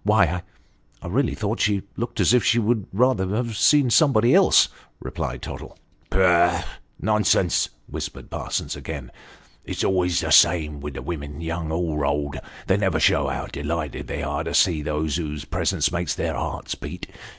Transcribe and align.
"Why 0.02 0.42
I 1.00 1.06
really 1.06 1.34
thought 1.34 1.58
she 1.58 1.80
looked 1.96 2.20
as 2.20 2.34
if 2.34 2.44
she 2.44 2.58
would 2.58 2.86
rather 2.92 3.34
have 3.34 3.56
seen 3.56 3.88
somebody 3.88 4.34
else," 4.34 4.68
replied 5.00 5.40
Tottle." 5.40 5.78
Pooh, 6.10 6.52
nonsense!" 7.00 7.70
whispered 7.86 8.28
Parsons 8.28 8.76
again" 8.76 9.10
it's 9.64 9.82
always 9.82 10.20
the 10.20 10.26
way 10.26 10.30
346 10.32 10.36
Sketches 10.36 10.66
by 10.68 10.76
Boz, 10.76 10.82
with 10.82 10.94
the 10.96 11.02
women, 11.02 11.40
young 11.40 11.72
or 11.72 12.04
old. 12.04 12.36
They 12.66 12.76
never 12.76 13.00
show 13.00 13.28
how 13.28 13.46
delighted 13.46 14.06
they 14.06 14.22
are 14.22 14.44
to 14.44 14.52
see 14.52 14.82
those 14.82 15.16
whose 15.16 15.46
presence 15.46 15.90
makes 15.90 16.14
their 16.14 16.34
hearts 16.34 16.74
beat. 16.74 17.08